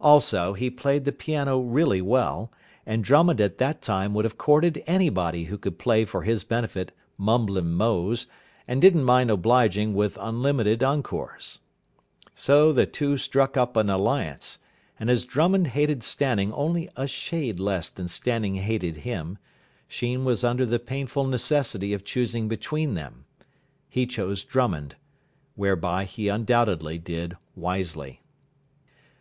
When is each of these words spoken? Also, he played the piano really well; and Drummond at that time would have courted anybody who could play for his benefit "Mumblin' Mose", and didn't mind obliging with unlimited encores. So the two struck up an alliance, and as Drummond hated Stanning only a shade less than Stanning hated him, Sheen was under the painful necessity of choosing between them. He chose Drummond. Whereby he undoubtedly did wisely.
Also, 0.00 0.54
he 0.54 0.70
played 0.70 1.04
the 1.04 1.12
piano 1.12 1.60
really 1.60 2.02
well; 2.02 2.50
and 2.84 3.04
Drummond 3.04 3.40
at 3.40 3.58
that 3.58 3.80
time 3.80 4.12
would 4.12 4.24
have 4.24 4.36
courted 4.36 4.82
anybody 4.88 5.44
who 5.44 5.56
could 5.56 5.78
play 5.78 6.04
for 6.04 6.22
his 6.24 6.42
benefit 6.42 6.90
"Mumblin' 7.16 7.70
Mose", 7.74 8.26
and 8.66 8.80
didn't 8.82 9.04
mind 9.04 9.30
obliging 9.30 9.94
with 9.94 10.18
unlimited 10.20 10.82
encores. 10.82 11.60
So 12.34 12.72
the 12.72 12.86
two 12.86 13.16
struck 13.16 13.56
up 13.56 13.76
an 13.76 13.88
alliance, 13.88 14.58
and 14.98 15.08
as 15.08 15.24
Drummond 15.24 15.68
hated 15.68 16.02
Stanning 16.02 16.52
only 16.54 16.88
a 16.96 17.06
shade 17.06 17.60
less 17.60 17.88
than 17.88 18.08
Stanning 18.08 18.56
hated 18.56 18.96
him, 18.96 19.38
Sheen 19.86 20.24
was 20.24 20.42
under 20.42 20.66
the 20.66 20.80
painful 20.80 21.22
necessity 21.22 21.92
of 21.92 22.02
choosing 22.02 22.48
between 22.48 22.94
them. 22.94 23.26
He 23.88 24.06
chose 24.08 24.42
Drummond. 24.42 24.96
Whereby 25.54 26.02
he 26.02 26.26
undoubtedly 26.26 26.98
did 26.98 27.36
wisely. 27.54 28.22